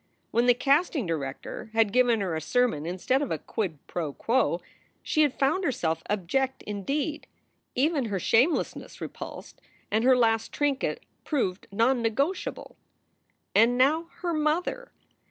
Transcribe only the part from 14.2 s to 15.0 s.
her mother!